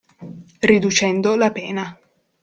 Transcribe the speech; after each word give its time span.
Riducendo 0.71 1.35
la 1.35 1.51
pena. 1.53 1.85